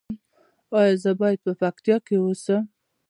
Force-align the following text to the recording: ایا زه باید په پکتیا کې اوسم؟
ایا 0.77 0.95
زه 1.03 1.11
باید 1.19 1.39
په 1.45 1.51
پکتیا 1.61 1.97
کې 2.05 2.15
اوسم؟ 2.19 2.63